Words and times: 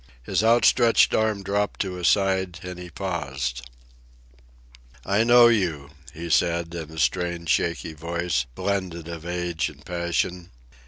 His 0.23 0.43
outstretched 0.43 1.13
arm 1.13 1.43
dropped 1.43 1.79
to 1.81 1.93
his 1.93 2.07
side, 2.07 2.59
and 2.63 2.79
he 2.79 2.89
paused. 2.89 3.69
"I 5.05 5.23
know 5.23 5.47
you," 5.47 5.91
he 6.11 6.27
said, 6.31 6.73
in 6.73 6.89
a 6.89 6.97
strange, 6.97 7.49
shaky 7.49 7.93
voice, 7.93 8.47
blended 8.55 9.07
of 9.07 9.27
age 9.27 9.69
and 9.69 9.85
passion. 9.85 10.49